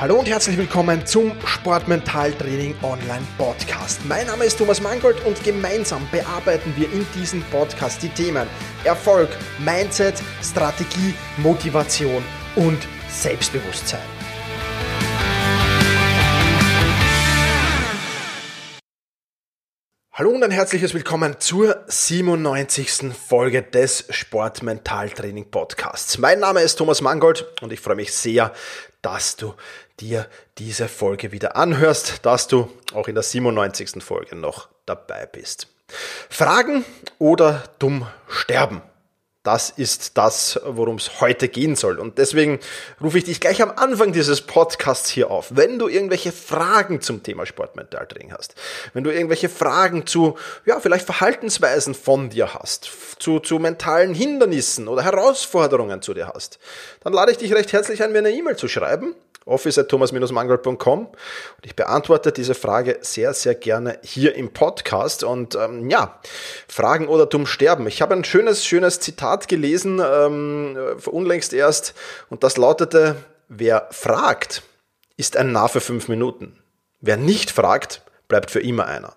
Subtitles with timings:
[0.00, 4.00] Hallo und herzlich willkommen zum Sportmentaltraining Online Podcast.
[4.04, 8.46] Mein Name ist Thomas Mangold und gemeinsam bearbeiten wir in diesem Podcast die Themen
[8.84, 12.22] Erfolg, Mindset, Strategie, Motivation
[12.54, 13.98] und Selbstbewusstsein.
[20.12, 23.12] Hallo und ein herzliches Willkommen zur 97.
[23.14, 26.18] Folge des Sportmentaltraining Podcasts.
[26.18, 28.52] Mein Name ist Thomas Mangold und ich freue mich sehr,
[29.00, 29.54] dass du
[30.00, 30.26] dir
[30.58, 34.02] diese Folge wieder anhörst, dass du auch in der 97.
[34.02, 35.68] Folge noch dabei bist.
[36.28, 36.84] Fragen
[37.18, 38.82] oder dumm sterben?
[39.48, 41.98] Das ist das, worum es heute gehen soll.
[41.98, 42.60] Und deswegen
[43.02, 45.56] rufe ich dich gleich am Anfang dieses Podcasts hier auf.
[45.56, 48.56] Wenn du irgendwelche Fragen zum Thema Sportmentaltraining hast,
[48.92, 52.90] wenn du irgendwelche Fragen zu, ja, vielleicht Verhaltensweisen von dir hast,
[53.20, 56.58] zu, zu mentalen Hindernissen oder Herausforderungen zu dir hast,
[57.02, 59.14] dann lade ich dich recht herzlich ein, mir eine E-Mail zu schreiben
[59.48, 61.16] office.thomas-mangold.com und
[61.64, 66.20] ich beantworte diese Frage sehr, sehr gerne hier im Podcast und ähm, ja,
[66.68, 67.86] Fragen oder dumm sterben.
[67.86, 71.94] Ich habe ein schönes, schönes Zitat gelesen, ähm, unlängst erst
[72.30, 73.16] und das lautete,
[73.48, 74.62] wer fragt,
[75.16, 76.58] ist ein Narr für fünf Minuten.
[77.00, 79.14] Wer nicht fragt, bleibt für immer einer.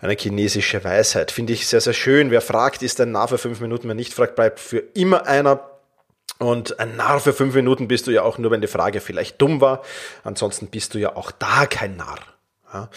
[0.00, 2.30] Eine chinesische Weisheit, finde ich sehr, sehr schön.
[2.30, 3.88] Wer fragt, ist ein Narr für fünf Minuten.
[3.88, 5.70] Wer nicht fragt, bleibt für immer einer.
[6.38, 9.40] Und ein Narr für fünf Minuten bist du ja auch nur, wenn die Frage vielleicht
[9.40, 9.82] dumm war.
[10.22, 12.18] Ansonsten bist du ja auch da kein Narr.
[12.72, 12.88] Ja.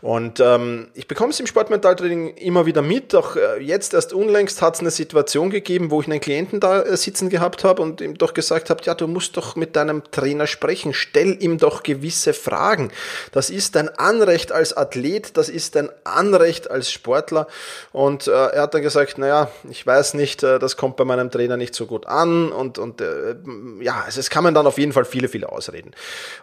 [0.00, 3.14] Und ähm, ich bekomme es im Sportmentaltraining immer wieder mit.
[3.14, 6.82] Auch äh, jetzt erst unlängst hat es eine Situation gegeben, wo ich einen Klienten da
[6.82, 10.02] äh, sitzen gehabt habe und ihm doch gesagt habe, ja, du musst doch mit deinem
[10.10, 10.92] Trainer sprechen.
[10.92, 12.90] Stell ihm doch gewisse Fragen.
[13.30, 17.46] Das ist dein Anrecht als Athlet, das ist dein Anrecht als Sportler.
[17.92, 21.30] Und äh, er hat dann gesagt, naja, ich weiß nicht, äh, das kommt bei meinem
[21.30, 22.50] Trainer nicht so gut an.
[22.50, 23.36] Und, und äh,
[23.80, 25.92] ja, also es kamen dann auf jeden Fall viele, viele Ausreden.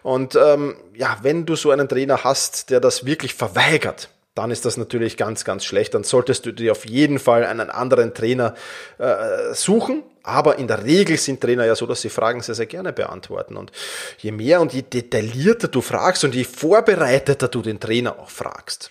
[0.02, 4.64] Und ähm, ja, wenn du so einen Trainer hast, der das wirklich verweigert, dann ist
[4.64, 5.94] das natürlich ganz, ganz schlecht.
[5.94, 8.54] Dann solltest du dir auf jeden Fall einen anderen Trainer
[8.98, 10.02] äh, suchen.
[10.22, 13.56] Aber in der Regel sind Trainer ja so, dass sie Fragen sehr, sehr gerne beantworten.
[13.56, 13.72] Und
[14.18, 18.90] je mehr und je detaillierter du fragst und je vorbereiteter du den Trainer auch fragst,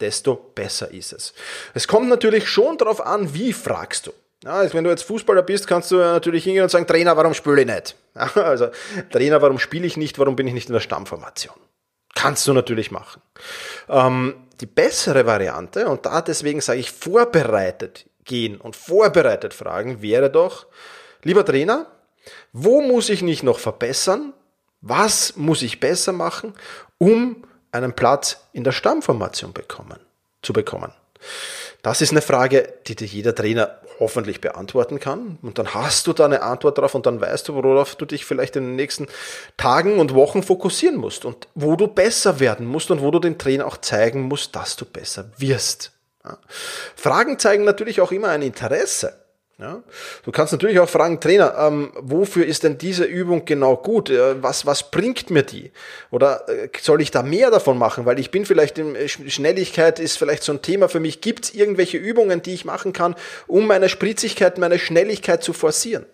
[0.00, 1.34] desto besser ist es.
[1.74, 4.12] Es kommt natürlich schon darauf an, wie fragst du.
[4.44, 7.34] Ja, also wenn du jetzt Fußballer bist, kannst du natürlich hingehen und sagen, Trainer, warum
[7.34, 7.96] spiele ich nicht?
[8.14, 8.68] Ja, also
[9.10, 10.18] Trainer, warum spiele ich nicht?
[10.18, 11.56] Warum bin ich nicht in der Stammformation?
[12.16, 13.20] Kannst du natürlich machen.
[13.90, 20.30] Ähm, die bessere Variante, und da deswegen sage ich vorbereitet gehen und vorbereitet fragen, wäre
[20.30, 20.66] doch,
[21.22, 21.86] lieber Trainer,
[22.52, 24.32] wo muss ich mich noch verbessern?
[24.80, 26.54] Was muss ich besser machen,
[26.96, 30.00] um einen Platz in der Stammformation bekommen,
[30.40, 30.92] zu bekommen?
[31.86, 35.38] Das ist eine Frage, die dir jeder Trainer hoffentlich beantworten kann.
[35.40, 38.24] Und dann hast du da eine Antwort drauf und dann weißt du, worauf du dich
[38.24, 39.06] vielleicht in den nächsten
[39.56, 43.38] Tagen und Wochen fokussieren musst und wo du besser werden musst und wo du dem
[43.38, 45.92] Trainer auch zeigen musst, dass du besser wirst.
[46.96, 49.24] Fragen zeigen natürlich auch immer ein Interesse.
[49.58, 49.82] Ja?
[50.22, 54.10] Du kannst natürlich auch fragen, Trainer, ähm, wofür ist denn diese Übung genau gut?
[54.10, 55.72] Äh, was, was bringt mir die?
[56.10, 58.04] Oder äh, soll ich da mehr davon machen?
[58.04, 61.22] Weil ich bin vielleicht in äh, Schnelligkeit ist vielleicht so ein Thema für mich.
[61.22, 63.14] Gibt es irgendwelche Übungen, die ich machen kann,
[63.46, 66.04] um meine Spritzigkeit, meine Schnelligkeit zu forcieren?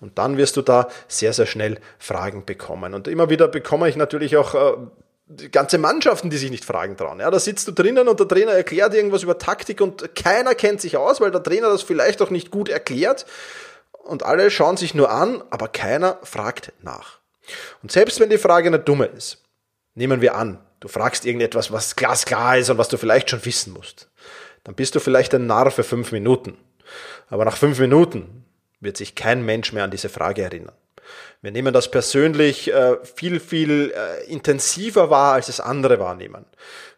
[0.00, 2.94] Und dann wirst du da sehr, sehr schnell Fragen bekommen.
[2.94, 4.76] Und immer wieder bekomme ich natürlich auch äh,
[5.52, 7.20] ganze Mannschaften, die sich nicht fragen trauen.
[7.20, 10.80] Ja, da sitzt du drinnen und der Trainer erklärt irgendwas über Taktik und keiner kennt
[10.80, 13.26] sich aus, weil der Trainer das vielleicht auch nicht gut erklärt.
[13.92, 17.18] Und alle schauen sich nur an, aber keiner fragt nach.
[17.82, 19.42] Und selbst wenn die Frage eine dumme ist,
[19.94, 23.72] nehmen wir an, du fragst irgendetwas, was glasklar ist und was du vielleicht schon wissen
[23.72, 24.08] musst,
[24.64, 26.56] dann bist du vielleicht ein Narr für fünf Minuten.
[27.28, 28.44] Aber nach fünf Minuten
[28.80, 30.74] wird sich kein Mensch mehr an diese Frage erinnern.
[31.40, 36.44] Wir nehmen das persönlich äh, viel, viel äh, intensiver wahr, als es andere wahrnehmen.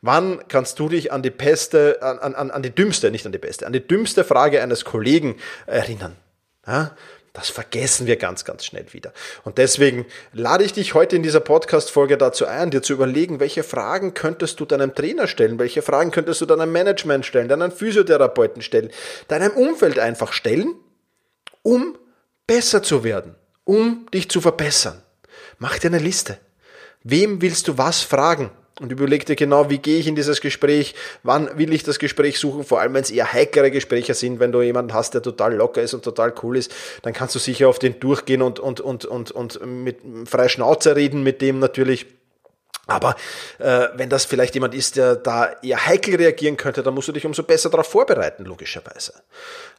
[0.03, 3.39] Wann kannst du dich an die beste, an, an, an die dümmste, nicht an die
[3.39, 6.17] beste, an die dümmste Frage eines Kollegen erinnern?
[6.67, 6.97] Ja?
[7.33, 9.13] Das vergessen wir ganz, ganz schnell wieder.
[9.45, 13.63] Und deswegen lade ich dich heute in dieser Podcast-Folge dazu ein, dir zu überlegen, welche
[13.63, 18.63] Fragen könntest du deinem Trainer stellen, welche Fragen könntest du deinem Management stellen, deinem Physiotherapeuten
[18.63, 18.91] stellen,
[19.29, 20.75] deinem Umfeld einfach stellen,
[21.63, 21.97] um
[22.49, 23.37] besser zu werden
[23.71, 25.01] um dich zu verbessern.
[25.61, 26.39] Mach dir eine Liste.
[27.05, 28.51] Wem willst du was fragen?
[28.81, 32.41] Und überleg dir genau, wie gehe ich in dieses Gespräch, wann will ich das Gespräch
[32.41, 35.55] suchen, vor allem wenn es eher heikere Gespräche sind, wenn du jemanden hast, der total
[35.55, 36.73] locker ist und total cool ist,
[37.03, 40.97] dann kannst du sicher auf den durchgehen und, und, und, und, und mit freier Schnauze
[40.97, 42.07] reden mit dem natürlich
[42.91, 43.15] Aber
[43.59, 47.13] äh, wenn das vielleicht jemand ist, der da eher heikel reagieren könnte, dann musst du
[47.13, 49.15] dich umso besser darauf vorbereiten, logischerweise.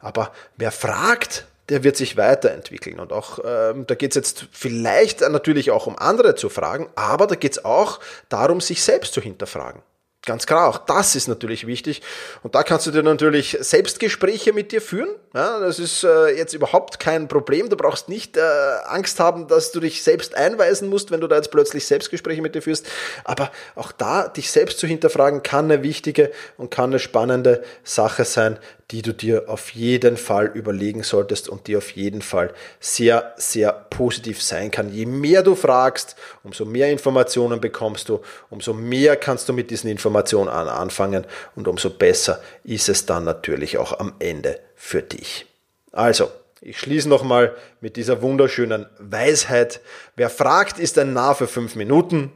[0.00, 2.98] Aber wer fragt, der wird sich weiterentwickeln.
[2.98, 7.26] Und auch ähm, da geht es jetzt vielleicht natürlich auch um andere zu fragen, aber
[7.26, 9.82] da geht es auch darum, sich selbst zu hinterfragen.
[10.24, 12.00] Ganz klar, auch das ist natürlich wichtig.
[12.44, 15.08] Und da kannst du dir natürlich Selbstgespräche mit dir führen.
[15.34, 17.68] Ja, das ist äh, jetzt überhaupt kein Problem.
[17.68, 18.40] Du brauchst nicht äh,
[18.84, 22.54] Angst haben, dass du dich selbst einweisen musst, wenn du da jetzt plötzlich Selbstgespräche mit
[22.54, 22.86] dir führst.
[23.24, 28.24] Aber auch da, dich selbst zu hinterfragen, kann eine wichtige und kann eine spannende Sache
[28.24, 28.60] sein,
[28.92, 33.72] die du dir auf jeden Fall überlegen solltest und die auf jeden Fall sehr, sehr
[33.72, 34.92] positiv sein kann.
[34.92, 39.88] Je mehr du fragst, umso mehr Informationen bekommst du, umso mehr kannst du mit diesen
[39.90, 45.46] Informationen anfangen und umso besser ist es dann natürlich auch am Ende für dich.
[45.90, 46.30] Also,
[46.60, 49.80] ich schließe nochmal mit dieser wunderschönen Weisheit.
[50.16, 52.30] Wer fragt, ist ein Narr für fünf Minuten.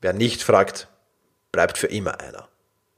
[0.00, 0.86] Wer nicht fragt,
[1.50, 2.51] bleibt für immer einer.